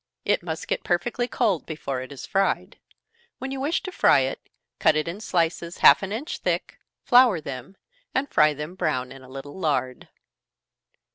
It 0.25 0.41
must 0.41 0.67
get 0.67 0.83
perfectly 0.83 1.27
cold 1.27 1.67
before 1.67 2.01
it 2.01 2.11
is 2.11 2.25
fried. 2.25 2.79
When 3.37 3.51
you 3.51 3.59
wish 3.61 3.83
to 3.83 3.91
fry 3.91 4.21
it, 4.21 4.39
cut 4.79 4.95
it 4.95 5.07
in 5.07 5.21
slices 5.21 5.77
half 5.77 6.01
an 6.01 6.11
inch 6.11 6.39
thick, 6.39 6.79
flour 7.03 7.39
them, 7.39 7.77
and 8.15 8.27
fry 8.27 8.55
them 8.55 8.73
brown 8.73 9.11
in 9.11 9.21
a 9.21 9.29
little 9.29 9.59
lard. 9.59 10.09